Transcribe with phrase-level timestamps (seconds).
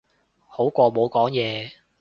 [0.47, 1.73] 好過冇嘢講